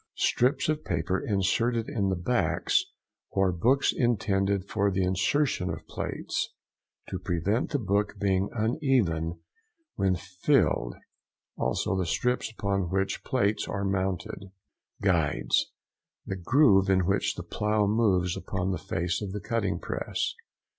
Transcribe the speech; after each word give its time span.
—Strips 0.15 0.67
of 0.67 0.83
paper 0.83 1.19
inserted 1.19 1.87
in 1.87 2.09
the 2.09 2.15
backs 2.15 2.85
or 3.29 3.51
books 3.51 3.93
intended 3.95 4.67
for 4.67 4.89
the 4.89 5.03
insertion 5.03 5.69
of 5.69 5.85
plates, 5.87 6.49
to 7.07 7.19
prevent 7.19 7.69
the 7.69 7.77
book 7.77 8.15
being 8.19 8.49
uneven 8.51 9.41
when 9.93 10.15
filled; 10.15 10.95
also 11.55 11.95
the 11.95 12.07
strips 12.07 12.49
upon 12.51 12.89
which 12.89 13.23
plates 13.23 13.67
are 13.67 13.85
mounted. 13.85 14.45
GUIDES.—The 15.03 16.35
groove 16.35 16.89
in 16.89 17.05
which 17.05 17.35
the 17.35 17.43
plough 17.43 17.85
moves 17.85 18.35
upon 18.35 18.71
the 18.71 18.79
face 18.79 19.21
of 19.21 19.33
the 19.33 19.39
cutting 19.39 19.77
press. 19.77 20.33